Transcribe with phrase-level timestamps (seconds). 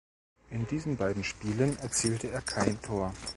[0.49, 3.13] In diesen beiden Spielen erzielte er kein Tor.